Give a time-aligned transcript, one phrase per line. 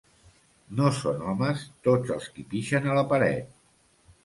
[0.79, 3.57] No són homes tots els qui pixen a la paret.